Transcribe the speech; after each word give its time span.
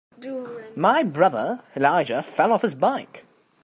My 0.75 1.03
brother 1.03 1.61
Elijah 1.75 2.23
fell 2.23 2.51
off 2.51 2.63
his 2.63 2.73
bike. 2.73 3.23